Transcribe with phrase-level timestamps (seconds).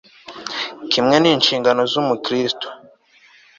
[0.91, 2.67] kimwe n'inshingano z'umukristo